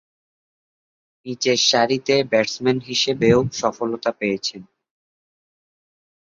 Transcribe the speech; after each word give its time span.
নিচেরসারিতে 1.25 2.15
ব্যাটসম্যান 2.31 2.77
হিসেবেও 2.89 3.39
সফলতা 3.53 4.11
পেয়েছেন। 4.11 4.61